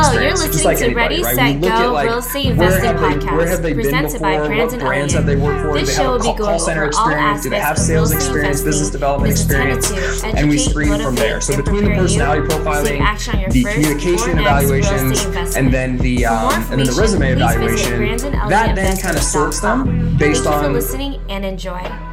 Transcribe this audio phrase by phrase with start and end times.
[0.00, 1.36] experience, just like anybody, right?
[1.36, 4.38] Set, go, like Real Estate Investing they, Podcast, where have they been presented before, by
[4.38, 6.58] what Brandon brands have they worked for, This they show have will a be call,
[6.58, 11.00] center experience, do they have sales experience, business development experience, to and we educate, screen
[11.00, 11.40] from there.
[11.40, 15.24] So between the personality to profiling, action on your the communication evaluations,
[15.56, 18.16] and then the um, and then the resume evaluation,
[18.48, 22.09] that then kind of sorts them based Thank you for on listening and enjoy.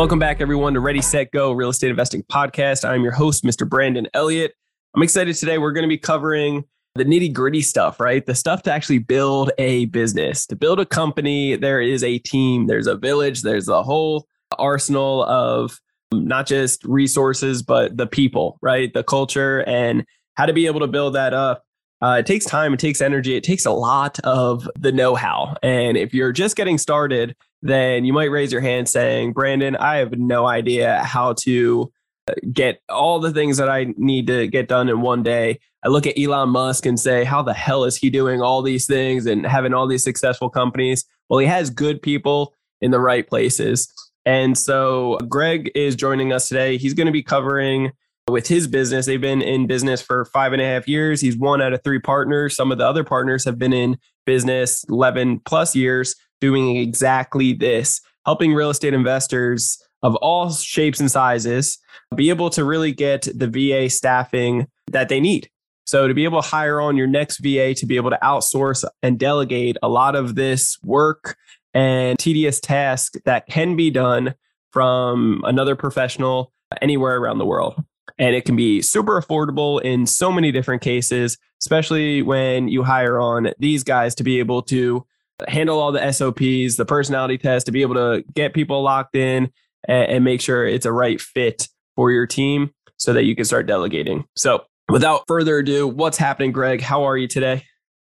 [0.00, 2.88] Welcome back, everyone, to Ready, Set, Go Real Estate Investing Podcast.
[2.88, 3.68] I'm your host, Mr.
[3.68, 4.54] Brandon Elliott.
[4.96, 5.58] I'm excited today.
[5.58, 6.64] We're going to be covering
[6.94, 8.24] the nitty gritty stuff, right?
[8.24, 10.46] The stuff to actually build a business.
[10.46, 14.26] To build a company, there is a team, there's a village, there's a whole
[14.58, 15.78] arsenal of
[16.14, 18.90] not just resources, but the people, right?
[18.94, 21.62] The culture and how to be able to build that up.
[22.00, 25.56] Uh, it takes time, it takes energy, it takes a lot of the know how.
[25.62, 29.96] And if you're just getting started, then you might raise your hand saying, Brandon, I
[29.96, 31.92] have no idea how to
[32.28, 35.60] uh, get all the things that I need to get done in one day.
[35.84, 38.86] I look at Elon Musk and say, how the hell is he doing all these
[38.86, 41.04] things and having all these successful companies?
[41.28, 43.92] Well, he has good people in the right places.
[44.24, 46.76] And so Greg is joining us today.
[46.76, 47.92] He's going to be covering
[48.28, 49.06] with his business.
[49.06, 51.20] They've been in business for five and a half years.
[51.20, 52.54] He's one out of three partners.
[52.54, 58.00] Some of the other partners have been in business 11 plus years doing exactly this,
[58.24, 61.78] helping real estate investors of all shapes and sizes
[62.14, 65.48] be able to really get the VA staffing that they need.
[65.86, 68.84] So, to be able to hire on your next VA to be able to outsource
[69.02, 71.36] and delegate a lot of this work
[71.74, 74.34] and tedious task that can be done
[74.72, 77.82] from another professional anywhere around the world.
[78.18, 83.18] And it can be super affordable in so many different cases, especially when you hire
[83.18, 85.04] on these guys to be able to
[85.48, 89.50] handle all the SOPs, the personality test, to be able to get people locked in
[89.84, 93.44] and, and make sure it's a right fit for your team so that you can
[93.44, 94.24] start delegating.
[94.36, 96.80] So, without further ado, what's happening, Greg?
[96.80, 97.64] How are you today?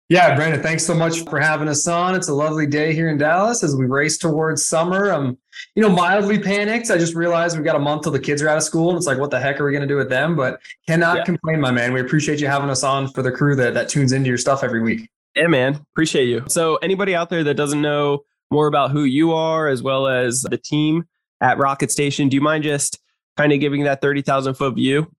[0.10, 2.14] Yeah, Brandon, thanks so much for having us on.
[2.14, 5.10] It's a lovely day here in Dallas as we race towards summer.
[5.10, 5.38] I'm,
[5.76, 6.92] you know, mildly panicked.
[6.92, 8.98] I just realized we've got a month till the kids are out of school, and
[8.98, 10.36] it's like, what the heck are we going to do with them?
[10.36, 11.24] But cannot yeah.
[11.24, 11.94] complain, my man.
[11.94, 14.64] We appreciate you having us on for the crew that that tunes into your stuff
[14.64, 15.10] every week.
[15.36, 16.44] Yeah, man, appreciate you.
[16.48, 20.44] So, anybody out there that doesn't know more about who you are as well as
[20.44, 21.06] the team
[21.42, 23.00] at Rocket Station, do you mind just
[23.36, 25.12] kind of giving that thirty thousand foot view?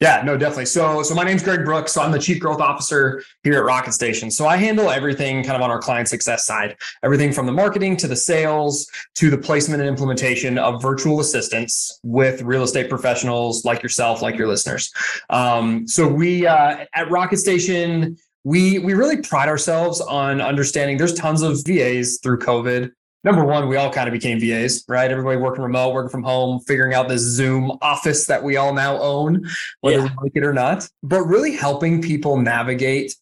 [0.00, 0.66] Yeah, no, definitely.
[0.66, 1.92] So, so my name's Greg Brooks.
[1.92, 4.30] So I'm the chief growth officer here at Rocket Station.
[4.30, 7.96] So I handle everything kind of on our client success side, everything from the marketing
[7.98, 13.64] to the sales to the placement and implementation of virtual assistants with real estate professionals
[13.64, 14.92] like yourself, like your listeners.
[15.30, 20.96] Um, so we uh, at Rocket Station, we we really pride ourselves on understanding.
[20.96, 22.92] There's tons of VAs through COVID
[23.26, 25.10] number one, we all kind of became VAs, right?
[25.10, 28.98] Everybody working remote, working from home, figuring out this Zoom office that we all now
[28.98, 29.44] own,
[29.80, 30.04] whether yeah.
[30.04, 33.16] we like it or not, but really helping people navigate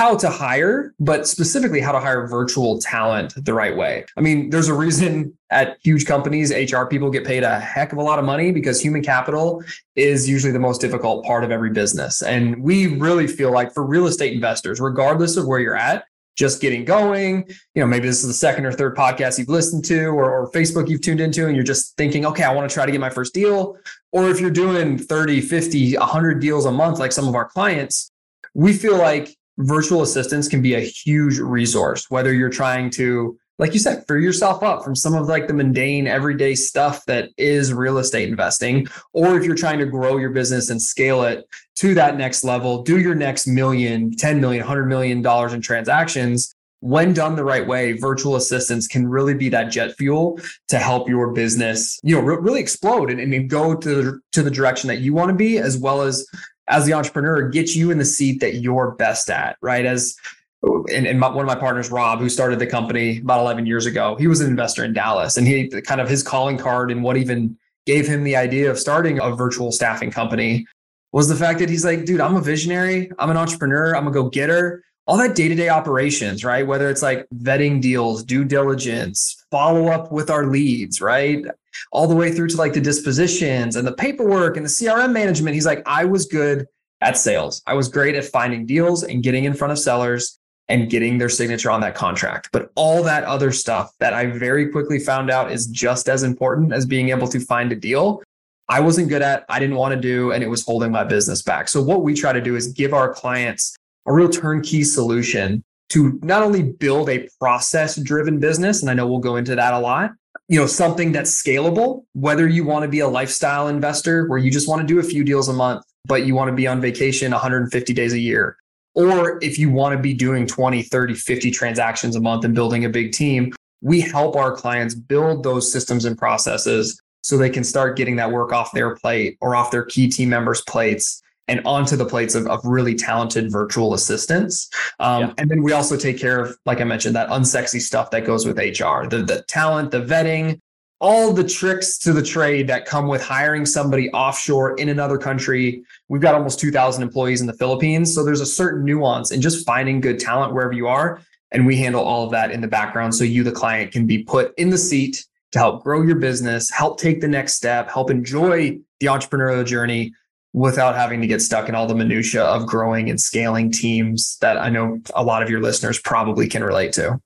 [0.00, 4.02] how to hire, but specifically how to hire virtual talent the right way.
[4.16, 7.98] I mean, there's a reason at huge companies, HR people get paid a heck of
[7.98, 9.62] a lot of money because human capital
[9.96, 12.22] is usually the most difficult part of every business.
[12.22, 16.62] And we really feel like for real estate investors, regardless of where you're at, just
[16.62, 17.46] getting going.
[17.74, 20.50] You know, maybe this is the second or third podcast you've listened to or, or,
[20.52, 23.02] Facebook you've tuned into and you're just thinking, okay, I want to try to get
[23.02, 23.76] my first deal.
[24.12, 28.10] Or if you're doing 30, 50, 100 deals a month, like some of our clients,
[28.54, 33.74] we feel like virtual assistants can be a huge resource, whether you're trying to like
[33.74, 37.74] you said, free yourself up from some of like the mundane everyday stuff that is
[37.74, 38.86] real estate investing.
[39.12, 42.82] Or if you're trying to grow your business and scale it to that next level,
[42.82, 46.54] do your next million, 10 million, 100 million dollars in transactions.
[46.82, 51.10] When done the right way, virtual assistants can really be that jet fuel to help
[51.10, 54.88] your business, you know, re- really explode and, and go to the, to the direction
[54.88, 56.26] that you want to be, as well as
[56.70, 59.84] as the entrepreneur, get you in the seat that you're best at, right?
[59.84, 60.16] As
[60.62, 63.86] and, and my, one of my partners, Rob, who started the company about 11 years
[63.86, 67.02] ago, he was an investor in Dallas, and he kind of his calling card and
[67.02, 70.66] what even gave him the idea of starting a virtual staffing company
[71.12, 74.10] was the fact that he's like, dude, I'm a visionary, I'm an entrepreneur, I'm a
[74.10, 74.84] go getter.
[75.10, 76.64] All that day to day operations, right?
[76.64, 81.44] Whether it's like vetting deals, due diligence, follow up with our leads, right?
[81.90, 85.54] All the way through to like the dispositions and the paperwork and the CRM management.
[85.54, 86.64] He's like, I was good
[87.00, 87.60] at sales.
[87.66, 91.28] I was great at finding deals and getting in front of sellers and getting their
[91.28, 92.48] signature on that contract.
[92.52, 96.72] But all that other stuff that I very quickly found out is just as important
[96.72, 98.22] as being able to find a deal.
[98.68, 101.42] I wasn't good at, I didn't want to do, and it was holding my business
[101.42, 101.66] back.
[101.66, 103.74] So, what we try to do is give our clients
[104.10, 109.06] a real turnkey solution to not only build a process driven business, and I know
[109.06, 110.12] we'll go into that a lot,
[110.48, 114.50] you know, something that's scalable, whether you want to be a lifestyle investor where you
[114.50, 116.80] just want to do a few deals a month but you want to be on
[116.80, 118.56] vacation 150 days a year.
[118.94, 122.84] Or if you want to be doing 20, 30, 50 transactions a month and building
[122.84, 127.64] a big team, we help our clients build those systems and processes so they can
[127.64, 131.60] start getting that work off their plate or off their key team members' plates and
[131.64, 134.70] onto the plates of, of really talented virtual assistants.
[135.00, 135.34] Um, yeah.
[135.36, 138.46] And then we also take care of, like I mentioned, that unsexy stuff that goes
[138.46, 140.60] with HR, the, the talent, the vetting,
[141.00, 145.82] all the tricks to the trade that come with hiring somebody offshore in another country.
[146.08, 148.14] We've got almost 2,000 employees in the Philippines.
[148.14, 151.20] So there's a certain nuance in just finding good talent wherever you are.
[151.50, 153.12] And we handle all of that in the background.
[153.12, 156.70] So you, the client, can be put in the seat to help grow your business,
[156.70, 160.12] help take the next step, help enjoy the entrepreneurial journey
[160.52, 164.56] without having to get stuck in all the minutia of growing and scaling teams that
[164.56, 167.20] I know a lot of your listeners probably can relate to.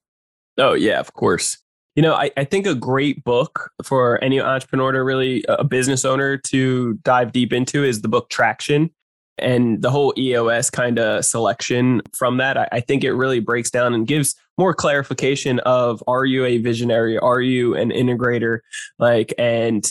[0.59, 1.59] Oh, yeah, of course.
[1.97, 6.05] You know, I, I think a great book for any entrepreneur to really, a business
[6.05, 8.91] owner to dive deep into is the book Traction.
[9.38, 13.70] And the whole EOS kind of selection from that, I, I think it really breaks
[13.70, 17.19] down and gives more clarification of are you a visionary?
[17.19, 18.61] Are you an integrator?
[18.99, 19.85] Like, and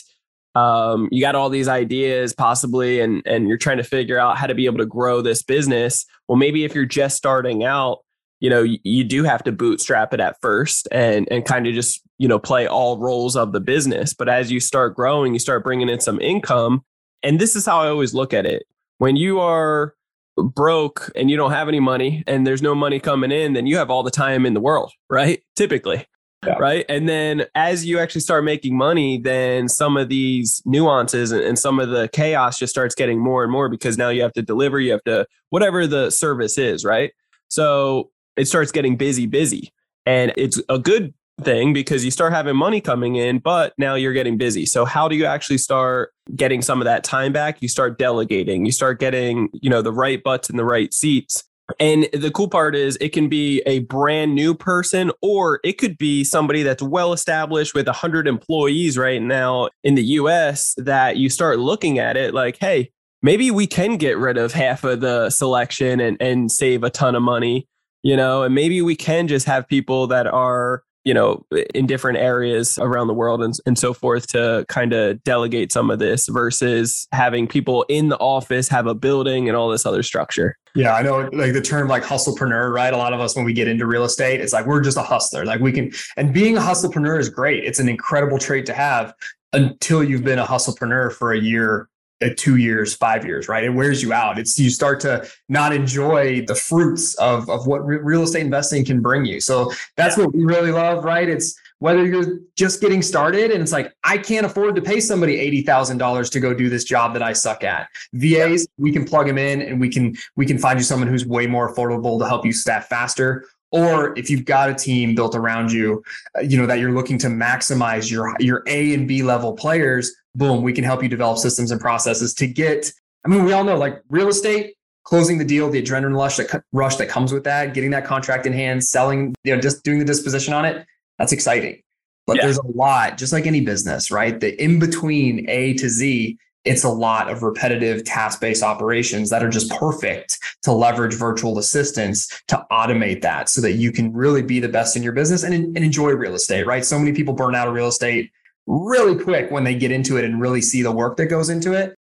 [0.56, 4.48] um, you got all these ideas possibly and and you're trying to figure out how
[4.48, 6.06] to be able to grow this business.
[6.28, 8.00] Well maybe if you're just starting out
[8.40, 11.74] you know you, you do have to bootstrap it at first and and kind of
[11.74, 14.14] just you know play all roles of the business.
[14.14, 16.84] But as you start growing you start bringing in some income.
[17.24, 18.64] And this is how i always look at it.
[18.98, 19.96] When you are
[20.38, 23.78] broke and you don't have any money and there's no money coming in then you
[23.78, 25.42] have all the time in the world right?
[25.56, 26.06] Typically
[26.46, 26.54] yeah.
[26.60, 26.86] right?
[26.90, 31.58] And then as you actually start making money, then some of these nuances and, and,
[31.58, 34.42] some of the chaos just starts getting more and more because now you have to
[34.42, 37.12] deliver, you have to whatever the service is, right?
[37.50, 39.72] So it starts getting busy, busy.
[40.06, 44.14] And it's a good thing because you start having money coming in, but now you're
[44.14, 44.66] getting busy.
[44.66, 47.62] So how do you actually start getting some of that time back?
[47.62, 51.44] You start delegating, you start getting, you know, the right butts in the right seats
[51.80, 55.98] and the cool part is it can be a brand new person or it could
[55.98, 61.30] be somebody that's well established with 100 employees right now in the US that you
[61.30, 65.30] start looking at it like, hey, maybe we can get rid of half of the
[65.30, 67.68] selection and, and save a ton of money,
[68.04, 72.18] you know, and maybe we can just have people that are you know, in different
[72.18, 76.28] areas around the world and, and so forth to kind of delegate some of this
[76.28, 80.58] versus having people in the office have a building and all this other structure.
[80.76, 82.94] Yeah, I know like the term like hustlepreneur, right?
[82.94, 85.04] A lot of us when we get into real estate, it's like we're just a
[85.04, 85.46] hustler.
[85.46, 87.64] Like we can and being a hustlepreneur is great.
[87.64, 89.14] It's an incredible trait to have
[89.52, 91.90] until you've been a hustlepreneur for a year
[92.38, 93.64] two years, five years, right?
[93.64, 94.40] It wears you out.
[94.40, 98.86] It's you start to not enjoy the fruits of, of what re- real estate investing
[98.86, 99.42] can bring you.
[99.42, 101.28] So that's what we really love, right?
[101.28, 105.38] It's whether you're just getting started and it's like, I can't afford to pay somebody
[105.64, 107.90] $80,000 to go do this job that I suck at.
[108.14, 111.26] VAs, we can plug them in and we can, we can find you someone who's
[111.26, 115.36] way more affordable to help you staff faster or if you've got a team built
[115.36, 116.02] around you
[116.38, 120.16] uh, you know that you're looking to maximize your your a and b level players
[120.36, 122.92] boom, we can help you develop systems and processes to get.
[123.26, 126.64] I mean, we all know like real estate, closing the deal, the adrenaline rush that
[126.72, 130.00] rush that comes with that, getting that contract in hand, selling, you know, just doing
[130.00, 130.86] the disposition on it.
[131.20, 131.82] That's exciting.
[132.26, 132.44] But yeah.
[132.44, 134.40] there's a lot, just like any business, right?
[134.40, 139.44] The in between A to Z, it's a lot of repetitive task based operations that
[139.44, 144.42] are just perfect to leverage virtual assistants to automate that so that you can really
[144.42, 146.86] be the best in your business and, and enjoy real estate, right?
[146.86, 148.32] So many people burn out of real estate
[148.68, 151.74] really quick when they get into it and really see the work that goes into
[151.74, 151.96] it.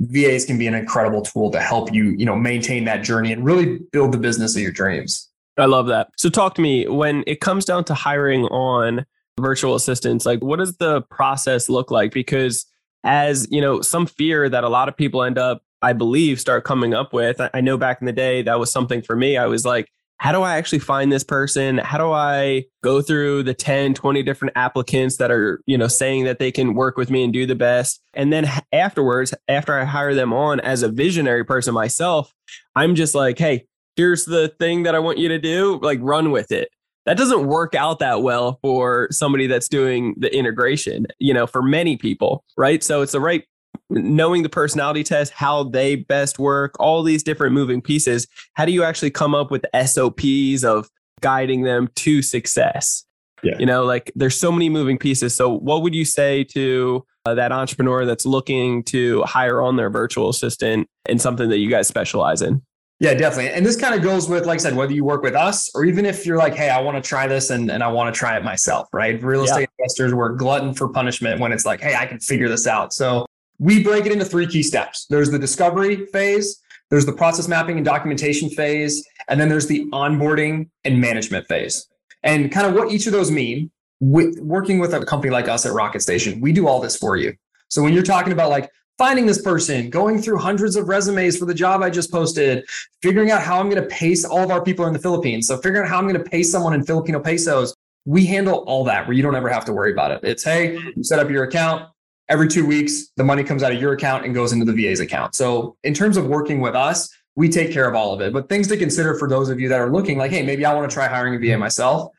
[0.00, 3.44] VAs can be an incredible tool to help you, you know, maintain that journey and
[3.44, 5.28] really build the business of your dreams.
[5.56, 6.08] I love that.
[6.16, 9.04] So talk to me when it comes down to hiring on
[9.40, 12.12] virtual assistants, like what does the process look like?
[12.12, 12.64] Because
[13.02, 16.64] as, you know, some fear that a lot of people end up I believe start
[16.64, 17.40] coming up with.
[17.54, 19.36] I know back in the day that was something for me.
[19.36, 21.78] I was like, how do I actually find this person?
[21.78, 26.24] How do I go through the 10, 20 different applicants that are, you know, saying
[26.24, 28.02] that they can work with me and do the best?
[28.14, 32.34] And then afterwards, after I hire them on as a visionary person myself,
[32.74, 36.32] I'm just like, hey, here's the thing that I want you to do, like run
[36.32, 36.68] with it.
[37.06, 41.62] That doesn't work out that well for somebody that's doing the integration, you know, for
[41.62, 42.82] many people, right?
[42.82, 43.44] So it's the right
[43.90, 48.26] knowing the personality test, how they best work, all these different moving pieces.
[48.54, 50.88] How do you actually come up with SOPs of
[51.20, 53.04] guiding them to success?
[53.42, 53.56] Yeah.
[53.58, 55.34] You know, like there's so many moving pieces.
[55.34, 59.90] So, what would you say to uh, that entrepreneur that's looking to hire on their
[59.90, 62.62] virtual assistant and something that you guys specialize in?
[63.00, 63.52] Yeah, definitely.
[63.52, 65.84] And this kind of goes with, like I said, whether you work with us or
[65.84, 68.18] even if you're like, hey, I want to try this and, and I want to
[68.18, 69.22] try it myself, right?
[69.22, 69.66] Real estate yeah.
[69.84, 72.92] investors, were glutton for punishment when it's like, hey, I can figure this out.
[72.92, 73.24] So
[73.58, 75.06] we break it into three key steps.
[75.10, 76.60] There's the discovery phase,
[76.90, 81.86] there's the process mapping and documentation phase, and then there's the onboarding and management phase.
[82.22, 85.66] And kind of what each of those mean, with working with a company like us
[85.66, 87.34] at Rocket Station, we do all this for you.
[87.68, 91.44] So when you're talking about like finding this person, going through hundreds of resumes for
[91.44, 92.64] the job I just posted,
[93.02, 95.46] figuring out how I'm going to pay all of our people in the Philippines.
[95.46, 97.74] So figuring out how I'm going to pay someone in Filipino pesos.
[98.06, 100.20] We handle all that where you don't ever have to worry about it.
[100.22, 101.90] It's hey, you set up your account,
[102.28, 105.00] every two weeks, the money comes out of your account and goes into the VA's
[105.00, 105.34] account.
[105.34, 108.32] So, in terms of working with us, we take care of all of it.
[108.32, 110.74] But things to consider for those of you that are looking like, hey, maybe I
[110.74, 112.10] want to try hiring a VA myself.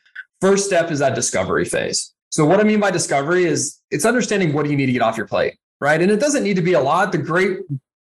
[0.41, 2.13] First step is that discovery phase.
[2.29, 5.01] So, what I mean by discovery is it's understanding what do you need to get
[5.01, 6.01] off your plate, right?
[6.01, 7.11] And it doesn't need to be a lot.
[7.11, 7.59] The great,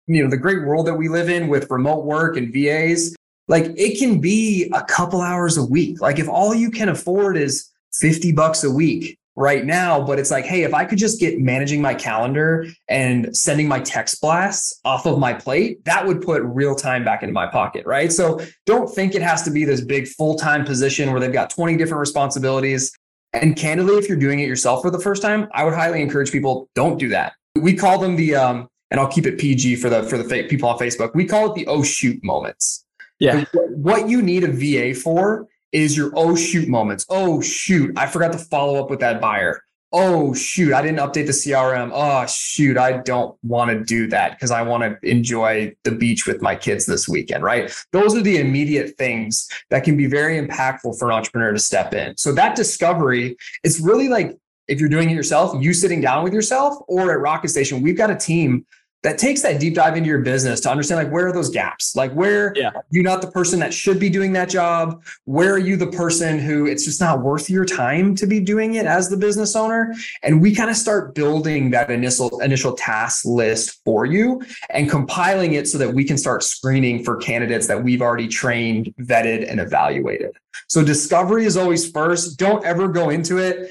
[0.07, 3.17] you know, the great world that we live in with remote work and VAs,
[3.49, 6.01] like it can be a couple hours a week.
[6.01, 10.31] Like if all you can afford is 50 bucks a week, right now, but it's
[10.31, 14.81] like, hey, if I could just get managing my calendar and sending my text blasts
[14.85, 18.11] off of my plate, that would put real time back into my pocket, right?
[18.11, 21.50] So don't think it has to be this big full time position where they've got
[21.50, 22.90] 20 different responsibilities.
[23.35, 26.33] And candidly, if you're doing it yourself for the first time, I would highly encourage
[26.33, 27.35] people don't do that.
[27.55, 30.69] We call them the, um, and I'll keep it PG for the for the people
[30.69, 31.14] on Facebook.
[31.14, 32.85] We call it the oh shoot moments.
[33.19, 33.45] Yeah.
[33.52, 37.06] What you need a VA for is your oh shoot moments.
[37.08, 39.62] Oh shoot, I forgot to follow up with that buyer.
[39.92, 41.90] Oh shoot, I didn't update the CRM.
[41.92, 45.92] Oh ah, shoot, I don't want to do that because I want to enjoy the
[45.92, 47.73] beach with my kids this weekend, right?
[47.92, 51.94] Those are the immediate things that can be very impactful for an entrepreneur to step
[51.94, 52.16] in.
[52.16, 54.37] So that discovery is really like
[54.68, 57.96] if you're doing it yourself, you sitting down with yourself or at Rocket Station, we've
[57.96, 58.66] got a team
[59.03, 61.95] that takes that deep dive into your business to understand like where are those gaps?
[61.95, 62.73] Like where yeah.
[62.91, 65.05] you're not the person that should be doing that job?
[65.26, 68.75] Where are you the person who it's just not worth your time to be doing
[68.75, 69.95] it as the business owner?
[70.23, 75.53] And we kind of start building that initial initial task list for you and compiling
[75.53, 79.61] it so that we can start screening for candidates that we've already trained vetted and
[79.61, 80.33] evaluated.
[80.69, 82.38] So discovery is always first.
[82.38, 83.71] Don't ever go into it.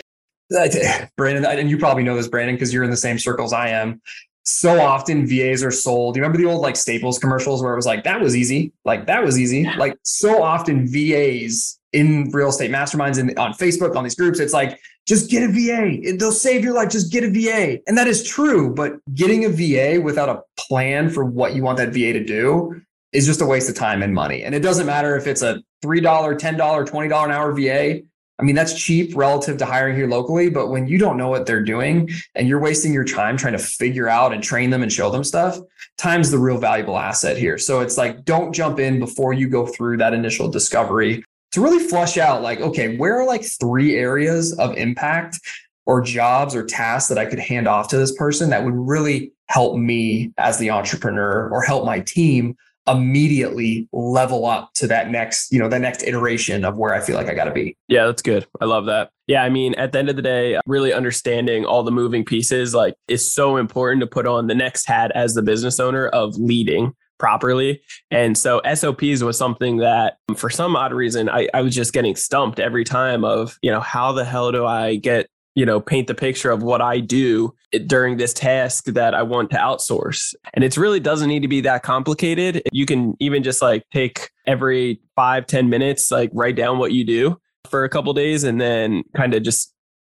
[1.18, 4.02] Brandon, and you probably know this, Brandon, because you're in the same circles I am
[4.46, 6.16] so often VAs are sold.
[6.16, 8.72] You remember the old like Staples commercials where it was like, that was easy.
[8.86, 9.68] Like that was easy.
[9.78, 14.54] Like so often VAs in real estate masterminds and on Facebook, on these groups, it's
[14.54, 16.16] like, just get a VA.
[16.18, 16.90] they'll save your life.
[16.90, 17.80] Just get a VA.
[17.88, 18.74] And that is true.
[18.74, 22.82] But getting a VA without a plan for what you want that VA to do
[23.14, 24.44] is just a waste of time and money.
[24.44, 28.02] And it doesn't matter if it's a $3, $10, $20 an hour VA
[28.38, 31.46] I mean, that's cheap relative to hiring here locally, but when you don't know what
[31.46, 34.92] they're doing and you're wasting your time trying to figure out and train them and
[34.92, 35.58] show them stuff,
[35.98, 37.58] time's the real valuable asset here.
[37.58, 41.24] So it's like, don't jump in before you go through that initial discovery
[41.54, 45.40] to really flush out, like, okay, where are like three areas of impact
[45.86, 49.32] or jobs or tasks that I could hand off to this person that would really
[49.48, 55.52] help me as the entrepreneur or help my team immediately level up to that next,
[55.52, 57.76] you know, the next iteration of where I feel like I got to be.
[57.88, 58.46] Yeah, that's good.
[58.62, 59.12] I love that.
[59.28, 62.76] Yeah, I mean, at the end of the day, really understanding all the moving pieces
[62.76, 66.36] like is so important to put on the next hat as the business owner of
[66.38, 67.82] leading properly.
[68.12, 72.16] And so SOPs was something that for some odd reason I, I was just getting
[72.16, 76.08] stumped every time of, you know, how the hell do I get you know, paint
[76.08, 77.54] the picture of what I do
[77.88, 80.36] during this task that I want to outsource.
[80.54, 82.62] And it really doesn't need to be that complicated.
[82.72, 87.06] You can even just like take every five ten minutes, like write down what you
[87.06, 89.74] do for a couple days and then kind of just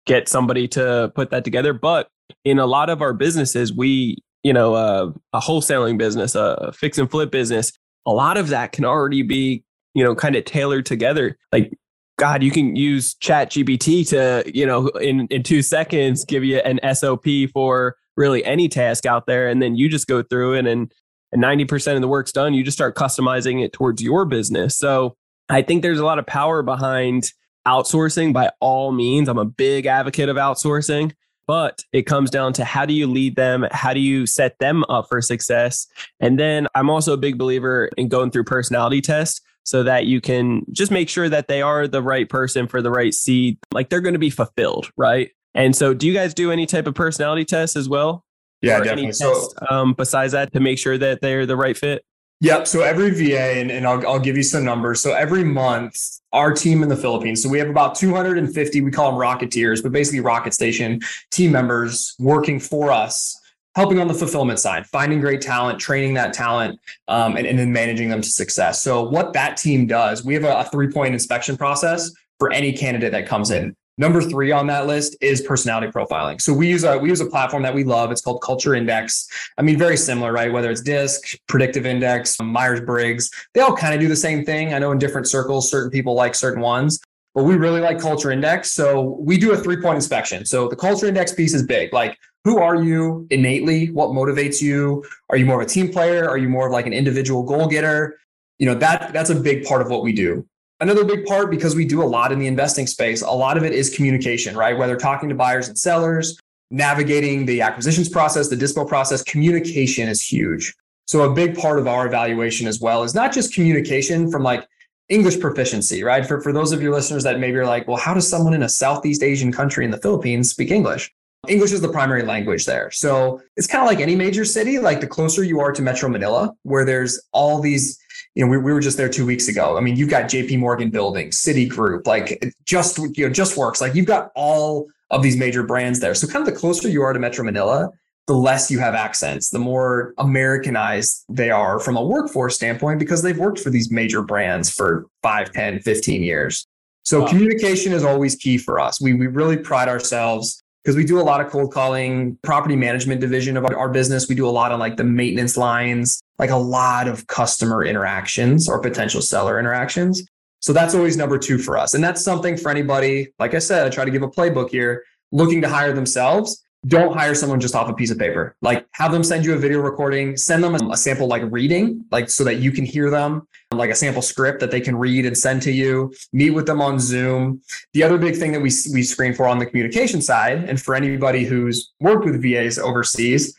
[0.06, 1.72] get somebody to put that together.
[1.72, 2.08] But
[2.44, 6.98] in a lot of our businesses, we, you know, uh, a wholesaling business, a fix
[6.98, 7.72] and flip business,
[8.06, 9.62] a lot of that can already be,
[9.94, 11.36] you know, kind of tailored together.
[11.52, 11.72] Like
[12.18, 16.58] God, you can use Chat GPT to, you know, in, in two seconds give you
[16.58, 19.48] an SOP for really any task out there.
[19.48, 20.92] And then you just go through it and,
[21.32, 22.54] and 90% of the work's done.
[22.54, 24.76] You just start customizing it towards your business.
[24.76, 25.16] So
[25.48, 27.32] I think there's a lot of power behind
[27.66, 29.28] outsourcing by all means.
[29.28, 31.12] I'm a big advocate of outsourcing,
[31.46, 33.64] but it comes down to how do you lead them?
[33.70, 35.86] How do you set them up for success?
[36.18, 40.18] And then I'm also a big believer in going through personality tests so that you
[40.18, 43.58] can just make sure that they are the right person for the right seat.
[43.70, 45.30] Like they're going to be fulfilled, right?
[45.54, 48.24] And so, do you guys do any type of personality test as well?
[48.62, 49.12] Yeah, or definitely.
[49.12, 52.02] so, um, besides that, to make sure that they're the right fit.
[52.40, 52.66] Yep.
[52.66, 55.00] So every VA, and, and I'll, I'll give you some numbers.
[55.00, 56.00] So every month,
[56.32, 59.92] our team in the Philippines, so we have about 250, we call them Rocketeers, but
[59.92, 63.37] basically Rocket Station team members working for us
[63.78, 67.72] helping on the fulfillment side, finding great talent, training that talent, um, and, and then
[67.72, 68.82] managing them to success.
[68.82, 72.72] So what that team does, we have a, a three point inspection process for any
[72.72, 73.76] candidate that comes in.
[73.96, 76.40] Number three on that list is personality profiling.
[76.40, 78.10] So we use a we use a platform that we love.
[78.10, 79.28] It's called Culture Index.
[79.58, 80.52] I mean, very similar, right?
[80.52, 84.74] Whether it's DISC, Predictive Index, Myers Briggs, they all kind of do the same thing.
[84.74, 87.00] I know in different circles, certain people like certain ones,
[87.34, 88.72] but we really like Culture Index.
[88.72, 90.44] So we do a three point inspection.
[90.44, 91.92] So the Culture Index piece is big.
[91.92, 93.90] Like, who are you innately?
[93.90, 95.04] What motivates you?
[95.30, 96.28] Are you more of a team player?
[96.28, 98.18] Are you more of like an individual goal getter?
[98.58, 100.46] You know that that's a big part of what we do.
[100.80, 103.64] Another big part, because we do a lot in the investing space, a lot of
[103.64, 104.78] it is communication, right?
[104.78, 106.38] Whether talking to buyers and sellers,
[106.70, 110.72] navigating the acquisitions process, the dispo process, communication is huge.
[111.06, 114.68] So a big part of our evaluation as well is not just communication from like
[115.08, 116.26] English proficiency, right?
[116.26, 118.62] For, for those of your listeners that maybe are like, well, how does someone in
[118.62, 121.12] a Southeast Asian country in the Philippines speak English?
[121.46, 122.90] English is the primary language there.
[122.90, 126.08] So it's kind of like any major city, like the closer you are to Metro
[126.08, 127.98] Manila, where there's all these
[128.34, 129.76] you know, we, we were just there two weeks ago.
[129.76, 133.80] I mean, you've got JP Morgan building, Citigroup, like just, you know, just works.
[133.80, 136.14] Like you've got all of these major brands there.
[136.14, 137.90] So kind of the closer you are to Metro Manila,
[138.28, 143.22] the less you have accents, the more Americanized they are from a workforce standpoint because
[143.22, 146.66] they've worked for these major brands for 5, 10, 15 years.
[147.04, 147.26] So wow.
[147.26, 149.00] communication is always key for us.
[149.00, 153.22] We, we really pride ourselves because we do a lot of cold calling, property management
[153.22, 154.28] division of our business.
[154.28, 158.68] We do a lot on like the maintenance lines, like a lot of customer interactions
[158.68, 160.22] or potential seller interactions.
[160.60, 161.94] So that's always number two for us.
[161.94, 165.02] And that's something for anybody, like I said, I try to give a playbook here,
[165.32, 168.54] looking to hire themselves don't hire someone just off a piece of paper.
[168.62, 172.30] Like have them send you a video recording, send them a, sample like reading, like
[172.30, 175.36] so that you can hear them, like a sample script that they can read and
[175.36, 176.14] send to you.
[176.32, 177.60] Meet with them on Zoom.
[177.94, 180.94] The other big thing that we we screen for on the communication side, and for
[180.94, 183.56] anybody who's worked with VAs overseas,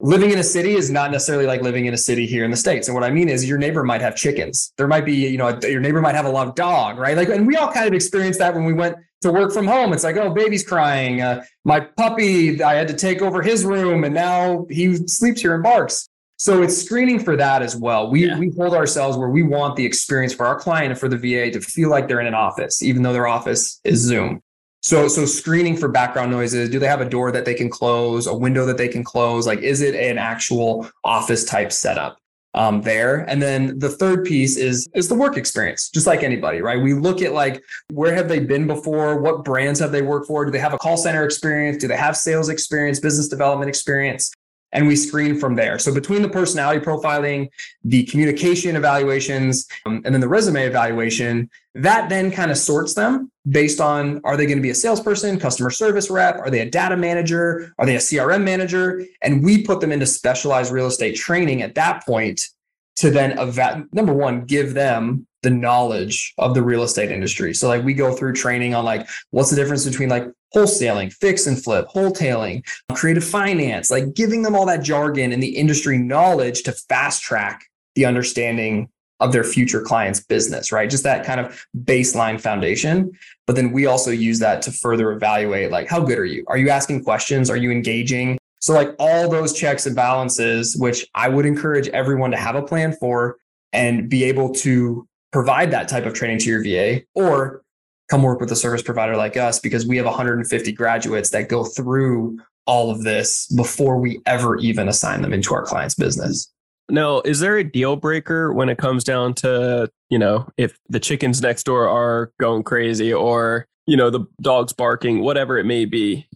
[0.00, 2.56] living in a city is not necessarily like living in a city here in the
[2.56, 2.88] states.
[2.88, 4.72] And what i mean is your neighbor might have chickens.
[4.76, 7.16] There might be you know your neighbor might have a love dog right?
[7.16, 9.92] Like and we all kind of experienced that when we went to work from home.
[9.92, 11.20] It's like oh baby's crying.
[11.20, 15.54] Uh, my puppy i had to take over his room and now he sleeps here
[15.54, 16.08] and barks.
[16.38, 18.10] So it's screening for that as well.
[18.10, 18.38] We, yeah.
[18.38, 21.50] we hold ourselves where we want the experience for our client and for the va
[21.50, 24.42] to feel like they're in an office even though their office is zoom
[24.80, 26.70] so, so screening for background noises.
[26.70, 29.46] Do they have a door that they can close, a window that they can close?
[29.46, 32.18] Like, is it an actual office type setup
[32.54, 33.18] um, there?
[33.28, 36.80] And then the third piece is is the work experience, just like anybody, right?
[36.80, 37.62] We look at like
[37.92, 39.20] where have they been before?
[39.20, 40.46] What brands have they worked for?
[40.46, 41.76] Do they have a call center experience?
[41.76, 44.32] Do they have sales experience, business development experience?
[44.72, 45.78] And we screen from there.
[45.78, 47.48] So between the personality profiling,
[47.84, 53.30] the communication evaluations, um, and then the resume evaluation, that then kind of sorts them
[53.48, 56.70] based on are they going to be a salesperson, customer service rep, are they a
[56.70, 61.16] data manager, are they a CRM manager, and we put them into specialized real estate
[61.16, 62.48] training at that point
[62.96, 67.54] to then eva- number one give them the knowledge of the real estate industry.
[67.54, 71.46] So like we go through training on like what's the difference between like wholesaling, fix
[71.46, 76.62] and flip, wholetailing, creative finance, like giving them all that jargon and the industry knowledge
[76.64, 78.88] to fast track the understanding
[79.20, 80.88] of their future client's business, right?
[80.88, 83.12] Just that kind of baseline foundation.
[83.46, 86.44] But then we also use that to further evaluate like how good are you?
[86.48, 87.50] Are you asking questions?
[87.50, 88.38] Are you engaging?
[88.60, 92.62] So like all those checks and balances, which I would encourage everyone to have a
[92.62, 93.36] plan for
[93.72, 97.62] and be able to provide that type of training to your VA or
[98.10, 101.64] come work with a service provider like us because we have 150 graduates that go
[101.64, 106.52] through all of this before we ever even assign them into our client's business.
[106.90, 110.98] Now, is there a deal breaker when it comes down to, you know, if the
[110.98, 115.84] chickens next door are going crazy or, you know, the dog's barking, whatever it may
[115.84, 116.26] be?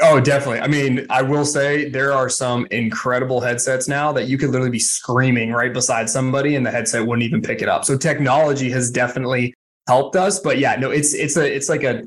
[0.00, 0.60] Oh, definitely.
[0.60, 4.70] I mean, I will say there are some incredible headsets now that you could literally
[4.70, 7.84] be screaming right beside somebody and the headset wouldn't even pick it up.
[7.84, 9.54] So technology has definitely
[9.90, 10.38] helped us.
[10.38, 12.06] But yeah, no, it's it's a it's like a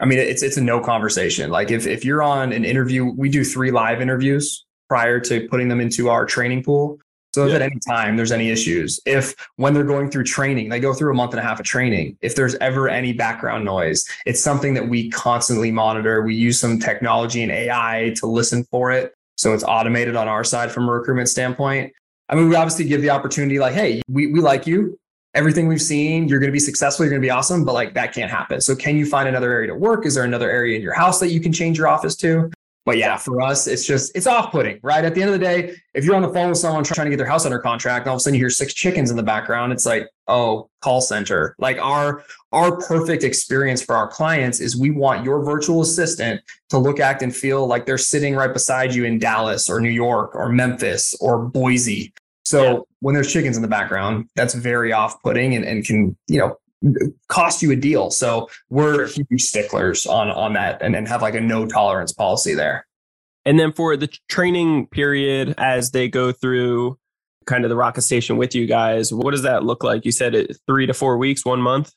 [0.00, 1.50] I mean, it's it's a no conversation.
[1.50, 5.68] Like if if you're on an interview, we do three live interviews prior to putting
[5.68, 6.98] them into our training pool.
[7.32, 7.56] So if yeah.
[7.56, 11.12] at any time there's any issues, if when they're going through training, they go through
[11.12, 14.74] a month and a half of training, if there's ever any background noise, it's something
[14.74, 16.22] that we constantly monitor.
[16.22, 19.14] We use some technology and AI to listen for it.
[19.36, 21.92] So it's automated on our side from a recruitment standpoint.
[22.28, 24.98] I mean, we obviously give the opportunity like, hey, we, we like you
[25.34, 27.94] everything we've seen, you're going to be successful, you're going to be awesome, but like
[27.94, 28.60] that can't happen.
[28.60, 30.06] So can you find another area to work?
[30.06, 32.50] Is there another area in your house that you can change your office to?
[32.86, 35.04] But yeah, for us, it's just it's off-putting, right?
[35.04, 37.10] At the end of the day, if you're on the phone with someone trying to
[37.10, 39.18] get their house under contract, and all of a sudden you hear six chickens in
[39.18, 41.54] the background, it's like, oh, call center.
[41.58, 46.40] Like our our perfect experience for our clients is we want your virtual assistant
[46.70, 49.90] to look, act, and feel like they're sitting right beside you in Dallas or New
[49.90, 52.14] York or Memphis or Boise.
[52.50, 52.78] So yeah.
[52.98, 56.56] when there's chickens in the background, that's very off-putting and, and can, you know,
[57.28, 58.10] cost you a deal.
[58.10, 62.54] So we're huge sticklers on on that and, and have like a no tolerance policy
[62.54, 62.86] there.
[63.44, 66.98] And then for the training period as they go through
[67.46, 70.04] kind of the rocket station with you guys, what does that look like?
[70.04, 71.92] You said it three to four weeks, one month?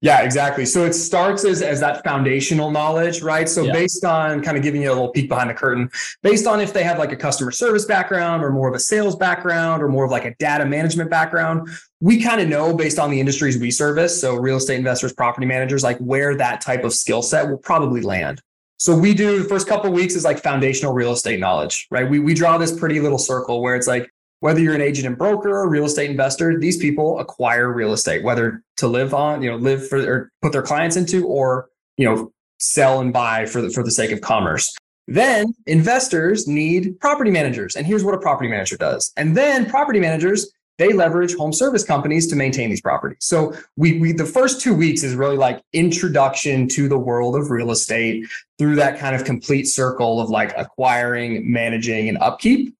[0.00, 0.66] Yeah, exactly.
[0.66, 3.48] So it starts as, as that foundational knowledge, right?
[3.48, 3.72] So yeah.
[3.72, 5.90] based on kind of giving you a little peek behind the curtain,
[6.22, 9.16] based on if they have like a customer service background or more of a sales
[9.16, 11.68] background or more of like a data management background,
[12.00, 15.46] we kind of know based on the industries we service, so real estate investors, property
[15.46, 18.40] managers, like where that type of skill set will probably land.
[18.78, 22.08] So we do the first couple weeks is like foundational real estate knowledge, right?
[22.08, 25.16] We we draw this pretty little circle where it's like whether you're an agent and
[25.16, 29.50] broker or real estate investor, these people acquire real estate, whether to live on, you
[29.50, 33.62] know, live for or put their clients into, or you know, sell and buy for
[33.62, 34.74] the for the sake of commerce.
[35.08, 39.12] Then investors need property managers, and here's what a property manager does.
[39.16, 43.18] And then property managers they leverage home service companies to maintain these properties.
[43.20, 47.50] So we, we the first two weeks is really like introduction to the world of
[47.50, 48.26] real estate
[48.58, 52.74] through that kind of complete circle of like acquiring, managing, and upkeep.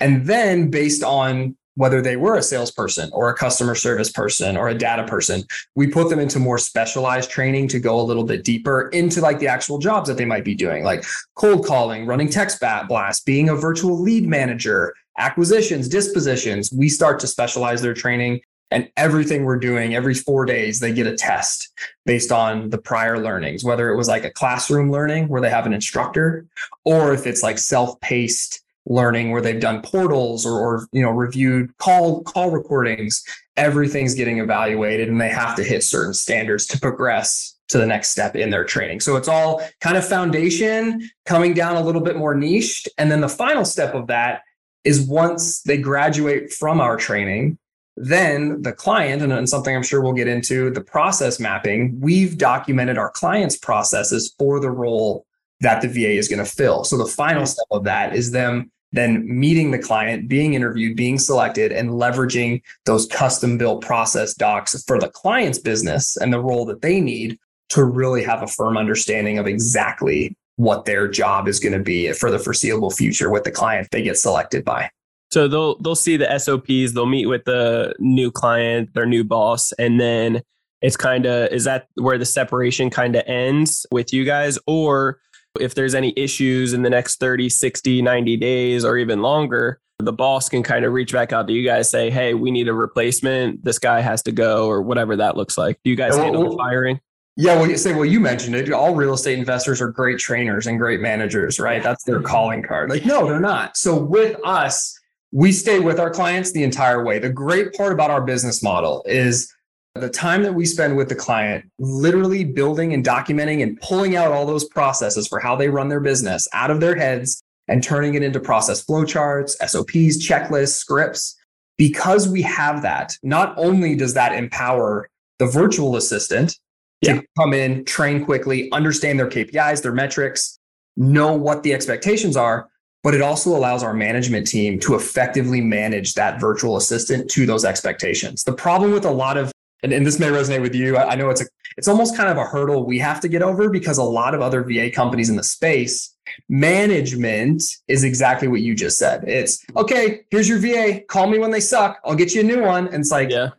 [0.00, 4.68] And then based on whether they were a salesperson or a customer service person or
[4.68, 8.44] a data person, we put them into more specialized training to go a little bit
[8.44, 11.04] deeper into like the actual jobs that they might be doing, like
[11.34, 16.72] cold calling, running text bat blasts, being a virtual lead manager, acquisitions, dispositions.
[16.72, 21.06] We start to specialize their training and everything we're doing every four days they get
[21.06, 21.72] a test
[22.04, 25.66] based on the prior learnings whether it was like a classroom learning where they have
[25.66, 26.44] an instructor
[26.84, 31.76] or if it's like self-paced learning where they've done portals or, or you know reviewed
[31.78, 33.24] call call recordings
[33.56, 38.10] everything's getting evaluated and they have to hit certain standards to progress to the next
[38.10, 39.00] step in their training.
[39.00, 42.88] So it's all kind of foundation coming down a little bit more niched.
[42.96, 44.42] And then the final step of that
[44.84, 47.58] is once they graduate from our training
[47.98, 52.36] then the client and, and something i'm sure we'll get into the process mapping we've
[52.36, 55.24] documented our clients processes for the role
[55.60, 56.84] that the va is going to fill.
[56.84, 61.18] So the final step of that is them then meeting the client, being interviewed, being
[61.18, 66.64] selected, and leveraging those custom built process docs for the client's business and the role
[66.66, 71.60] that they need to really have a firm understanding of exactly what their job is
[71.60, 74.88] going to be for the foreseeable future with the client they get selected by.
[75.30, 79.72] So they'll they'll see the SOPs, they'll meet with the new client, their new boss,
[79.72, 80.40] and then
[80.82, 85.18] it's kind of is that where the separation kind of ends with you guys or
[85.56, 90.12] if there's any issues in the next 30, 60, 90 days, or even longer, the
[90.12, 92.74] boss can kind of reach back out to you guys, say, hey, we need a
[92.74, 93.64] replacement.
[93.64, 95.78] This guy has to go, or whatever that looks like.
[95.84, 97.00] Do you guys handle well, firing?
[97.36, 98.72] Yeah, well, you say, well, you mentioned it.
[98.72, 101.82] All real estate investors are great trainers and great managers, right?
[101.82, 102.26] That's their mm-hmm.
[102.26, 102.88] calling card.
[102.88, 103.76] Like, no, they're not.
[103.76, 104.98] So with us,
[105.32, 107.18] we stay with our clients the entire way.
[107.18, 109.52] The great part about our business model is
[110.00, 114.32] the time that we spend with the client, literally building and documenting and pulling out
[114.32, 118.14] all those processes for how they run their business out of their heads and turning
[118.14, 121.36] it into process flowcharts, SOPs, checklists, scripts.
[121.78, 126.58] Because we have that, not only does that empower the virtual assistant
[127.02, 127.14] yeah.
[127.14, 130.58] to come in, train quickly, understand their KPIs, their metrics,
[130.96, 132.68] know what the expectations are,
[133.02, 137.64] but it also allows our management team to effectively manage that virtual assistant to those
[137.64, 138.42] expectations.
[138.42, 140.96] The problem with a lot of and, and this may resonate with you.
[140.96, 143.42] I, I know it's a it's almost kind of a hurdle we have to get
[143.42, 146.16] over because a lot of other VA companies in the space
[146.48, 149.24] management is exactly what you just said.
[149.28, 152.62] It's okay, here's your VA, call me when they suck, I'll get you a new
[152.62, 152.86] one.
[152.88, 153.50] And it's like, yeah.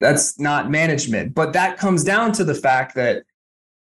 [0.00, 1.34] that's not management.
[1.34, 3.24] But that comes down to the fact that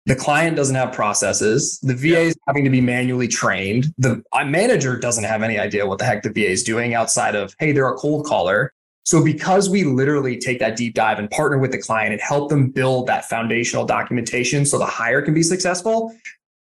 [0.06, 1.78] the client doesn't have processes.
[1.80, 3.86] The VA is having to be manually trained.
[3.98, 7.54] The manager doesn't have any idea what the heck the VA is doing outside of,
[7.58, 8.72] hey, they're a cold caller.
[9.08, 12.50] So because we literally take that deep dive and partner with the client and help
[12.50, 16.14] them build that foundational documentation so the hire can be successful,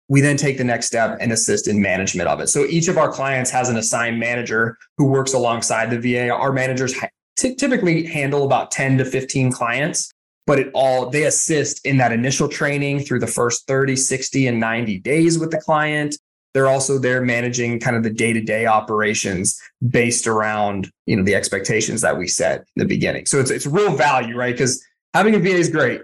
[0.10, 2.48] we then take the next step and assist in management of it.
[2.48, 6.32] So each of our clients has an assigned manager who works alongside the VA.
[6.32, 6.94] Our managers
[7.38, 10.12] t- typically handle about 10 to 15 clients,
[10.46, 14.60] but it all they assist in that initial training through the first 30, 60 and
[14.60, 16.18] 90 days with the client
[16.54, 22.02] they're also there managing kind of the day-to-day operations based around you know the expectations
[22.02, 23.26] that we set in the beginning.
[23.26, 24.54] So it's it's real value right?
[24.54, 26.02] Because having a va is great.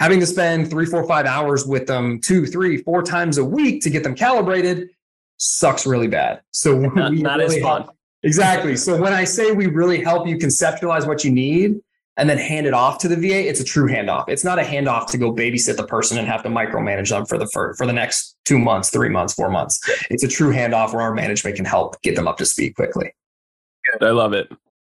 [0.00, 3.82] Having to spend three four five hours with them two three four times a week
[3.82, 4.90] to get them calibrated
[5.38, 6.40] sucks really bad.
[6.50, 7.82] So not, not really as fun.
[7.82, 8.76] help, exactly.
[8.76, 11.80] So when i say we really help you conceptualize what you need
[12.16, 14.24] and then hand it off to the VA, it's a true handoff.
[14.28, 17.38] It's not a handoff to go babysit the person and have to micromanage them for
[17.38, 19.80] the for, for the next two months, three months, four months.
[20.10, 23.14] It's a true handoff where our management can help get them up to speed quickly.
[24.00, 24.50] I love it.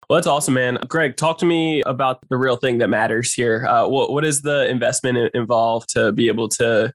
[0.10, 0.80] Well, that's awesome, man.
[0.88, 3.66] Greg, talk to me about the real thing that matters here.
[3.66, 6.94] Uh, what, what is the investment involved to be able to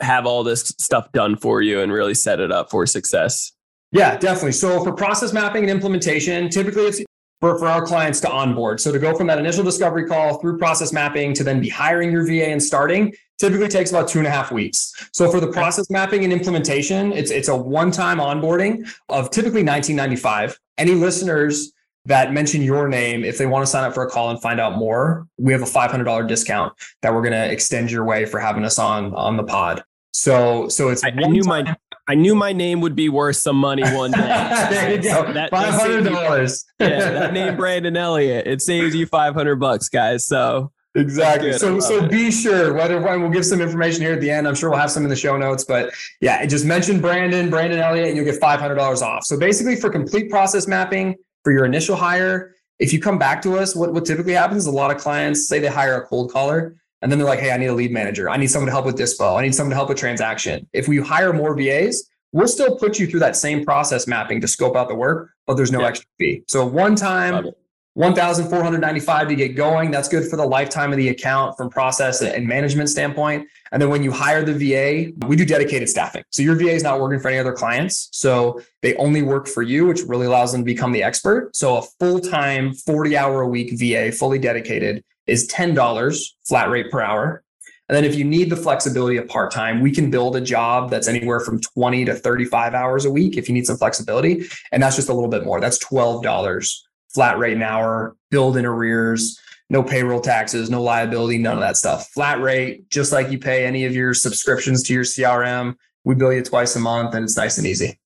[0.00, 3.52] have all this stuff done for you and really set it up for success?
[3.92, 4.52] Yeah, definitely.
[4.52, 7.00] So for process mapping and implementation, typically it's
[7.40, 8.80] for, for our clients to onboard.
[8.80, 12.10] So to go from that initial discovery call through process mapping to then be hiring
[12.10, 15.08] your VA and starting typically takes about two and a half weeks.
[15.12, 20.58] So for the process mapping and implementation, it's it's a one-time onboarding of typically 1995.
[20.76, 21.72] Any listeners
[22.04, 24.58] that mention your name, if they want to sign up for a call and find
[24.58, 26.72] out more, we have a $500 discount
[27.02, 29.84] that we're going to extend your way for having us on on the pod.
[30.12, 31.64] So so it's I, I knew time.
[31.64, 31.76] my
[32.08, 34.18] I knew my name would be worth some money one day.
[34.70, 35.30] there you go.
[35.50, 36.64] Five hundred dollars.
[36.80, 38.46] yeah, that name Brandon Elliott.
[38.46, 40.26] It saves you five hundred bucks, guys.
[40.26, 41.52] So exactly.
[41.52, 42.10] So so it.
[42.10, 44.48] be sure whether we'll give some information here at the end.
[44.48, 45.64] I'm sure we'll have some in the show notes.
[45.64, 45.92] But
[46.22, 49.24] yeah, just mention Brandon, Brandon Elliott, and you'll get five hundred dollars off.
[49.24, 53.58] So basically, for complete process mapping for your initial hire, if you come back to
[53.58, 54.62] us, what what typically happens?
[54.62, 57.40] Is a lot of clients say they hire a cold caller and then they're like,
[57.40, 58.28] hey, I need a lead manager.
[58.28, 59.38] I need someone to help with dispo.
[59.38, 60.68] I need someone to help with transaction.
[60.72, 64.48] If we hire more VAs, we'll still put you through that same process mapping to
[64.48, 66.42] scope out the work, but there's no extra fee.
[66.46, 67.52] So one time,
[67.98, 69.90] 1,495 to get going.
[69.90, 73.48] That's good for the lifetime of the account from process and management standpoint.
[73.72, 76.22] And then when you hire the VA, we do dedicated staffing.
[76.30, 78.08] So your VA is not working for any other clients.
[78.12, 81.56] So they only work for you, which really allows them to become the expert.
[81.56, 86.90] So a full time 40 hour a week VA, fully dedicated, is $10 flat rate
[86.90, 87.44] per hour.
[87.88, 90.90] And then if you need the flexibility of part time, we can billed a job
[90.90, 94.44] that's anywhere from 20 to 35 hours a week if you need some flexibility.
[94.72, 95.60] And that's just a little bit more.
[95.60, 96.74] That's $12
[97.08, 101.76] flat rate an hour, build in arrears, no payroll taxes, no liability, none of that
[101.76, 102.08] stuff.
[102.10, 105.74] Flat rate, just like you pay any of your subscriptions to your CRM.
[106.04, 107.98] We bill you twice a month and it's nice and easy.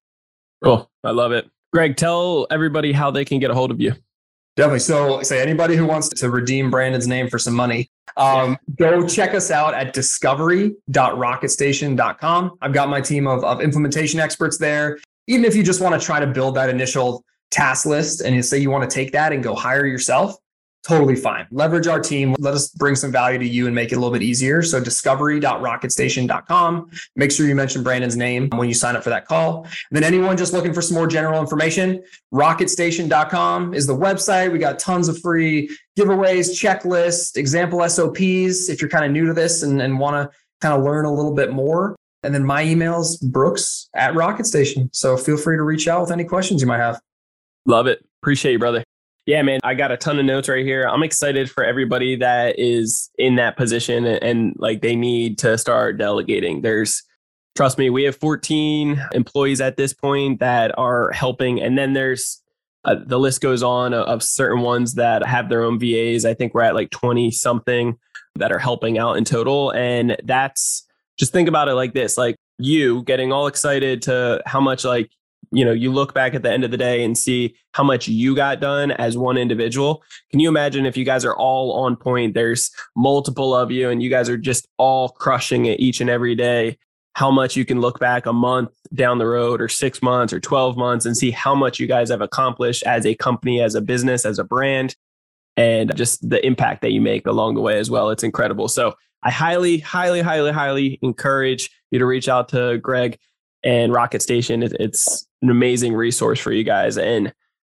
[0.62, 0.88] Cool.
[1.04, 1.48] I love it.
[1.72, 3.94] Greg, tell everybody how they can get a hold of you.
[4.57, 4.81] Definitely.
[4.81, 9.35] So, say anybody who wants to redeem Brandon's name for some money, um, go check
[9.35, 12.59] us out at discovery.rocketstation.com.
[12.61, 14.99] I've got my team of, of implementation experts there.
[15.27, 18.43] Even if you just want to try to build that initial task list and you
[18.43, 20.37] say you want to take that and go hire yourself,
[20.83, 21.47] totally fine.
[21.51, 22.35] Leverage our team.
[22.38, 24.62] Let us bring some value to you and make it a little bit easier.
[24.62, 26.90] So discovery.rocketstation.com.
[27.16, 29.64] Make sure you mention Brandon's name when you sign up for that call.
[29.64, 34.53] And then anyone just looking for some more general information, rocketstation.com is the website.
[34.53, 38.68] We got tons of free giveaways, checklists, example SOPs.
[38.68, 41.12] If you're kind of new to this and, and want to kind of learn a
[41.12, 41.97] little bit more.
[42.25, 44.88] And then my email's brooks at Rocket Station.
[44.92, 47.01] So feel free to reach out with any questions you might have.
[47.66, 48.05] Love it.
[48.23, 48.85] Appreciate you, brother.
[49.26, 50.85] Yeah, man, I got a ton of notes right here.
[50.85, 55.56] I'm excited for everybody that is in that position and, and, like they need to
[55.56, 56.62] start delegating.
[56.62, 57.04] There's,
[57.54, 61.62] trust me, we have 14 employees at this point that are helping.
[61.62, 62.42] And then there's,
[62.85, 66.24] uh, the list goes on of, of certain ones that have their own VAs.
[66.24, 67.96] I think we're at like 20 something
[68.35, 69.70] that are helping out in total.
[69.70, 70.85] And that's
[71.16, 75.11] just think about it like this like you getting all excited to how much like
[75.53, 78.09] you know, you look back at the end of the day and see how much
[78.09, 80.03] you got done as one individual.
[80.31, 82.35] Can you imagine if you guys are all on point?
[82.35, 86.35] There's multiple of you and you guys are just all crushing it each and every
[86.35, 86.79] day.
[87.15, 90.41] How much you can look back a month down the road or six months or
[90.41, 93.83] 12 months and see how much you guys have accomplished as a company, as a
[93.83, 94.97] business, as a brand,
[95.59, 98.09] and just the impact that you make along the way as well.
[98.09, 98.69] It's incredible.
[98.69, 103.19] So I highly, highly, highly, highly encourage you to reach out to Greg
[103.64, 104.62] and Rocket Station.
[104.62, 106.98] It's an amazing resource for you guys.
[106.98, 107.33] And